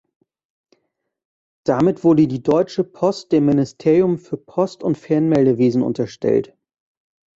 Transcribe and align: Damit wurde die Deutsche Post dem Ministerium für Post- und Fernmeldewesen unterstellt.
Damit 1.63 2.03
wurde 2.03 2.25
die 2.27 2.41
Deutsche 2.41 2.83
Post 2.83 3.31
dem 3.31 3.45
Ministerium 3.45 4.17
für 4.17 4.35
Post- 4.35 4.81
und 4.81 4.97
Fernmeldewesen 4.97 5.83
unterstellt. 5.83 6.57